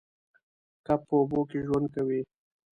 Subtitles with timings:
[0.85, 2.21] کب په اوبو کې ژوند کوي